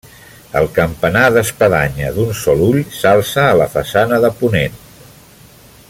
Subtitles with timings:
[0.59, 4.81] El campanar d'espadanya d'un sol ull s'alça a la façana de ponent.